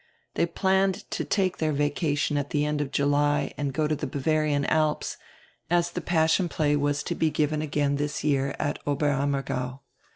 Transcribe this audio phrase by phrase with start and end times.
[0.33, 4.07] They planned to take dieir vacation at the end of July and go to die
[4.07, 5.15] Bavarian Alps,
[5.69, 9.81] as die Passion Play was to be given again this year at Oberammergau.